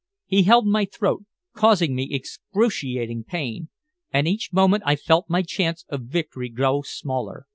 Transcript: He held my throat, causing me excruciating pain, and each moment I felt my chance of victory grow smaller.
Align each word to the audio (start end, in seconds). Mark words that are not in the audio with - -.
He 0.25 0.41
held 0.41 0.65
my 0.65 0.85
throat, 0.85 1.25
causing 1.53 1.93
me 1.95 2.09
excruciating 2.11 3.25
pain, 3.25 3.69
and 4.11 4.27
each 4.27 4.51
moment 4.51 4.81
I 4.83 4.95
felt 4.95 5.29
my 5.29 5.43
chance 5.43 5.85
of 5.89 6.05
victory 6.05 6.49
grow 6.49 6.81
smaller. 6.81 7.45